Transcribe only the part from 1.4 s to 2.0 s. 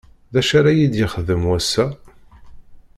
wass-a.